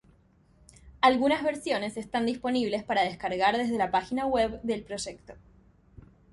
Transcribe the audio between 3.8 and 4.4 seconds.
página